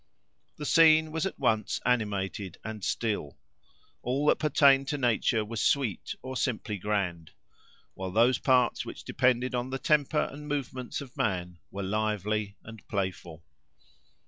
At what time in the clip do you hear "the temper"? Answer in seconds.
9.69-10.27